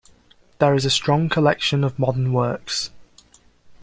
[0.57, 2.89] There is a strong collection of modern works.